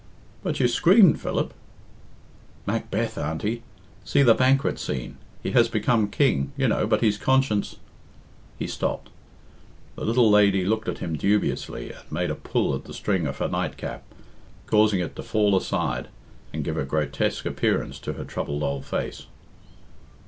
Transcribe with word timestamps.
"But 0.41 0.59
you 0.59 0.67
screamed, 0.67 1.21
Philip." 1.21 1.53
"Macbeth, 2.65 3.19
Auntie. 3.19 3.61
See, 4.03 4.23
the 4.23 4.33
banquet 4.33 4.79
scene. 4.79 5.17
He 5.43 5.51
has 5.51 5.69
become 5.69 6.07
king, 6.09 6.51
you 6.57 6.67
know, 6.67 6.87
but 6.87 7.01
his 7.01 7.19
conscience" 7.19 7.75
He 8.57 8.65
stopped. 8.65 9.11
The 9.95 10.03
little 10.03 10.27
lady 10.31 10.65
looked 10.65 10.89
at 10.89 10.97
him 10.97 11.15
dubiously 11.17 11.91
and 11.91 12.11
made 12.11 12.31
a 12.31 12.35
pull 12.35 12.73
at 12.73 12.85
the 12.85 12.95
string 12.95 13.27
of 13.27 13.37
her 13.37 13.47
night 13.47 13.77
cap, 13.77 14.01
causing 14.65 15.01
it 15.01 15.15
to 15.17 15.21
fall 15.21 15.55
aside 15.55 16.07
and 16.51 16.63
give 16.63 16.77
a 16.77 16.83
grotesque 16.83 17.45
appearance 17.45 17.99
to 17.99 18.13
her 18.13 18.25
troubled 18.25 18.63
old 18.63 18.85
face. 18.85 19.27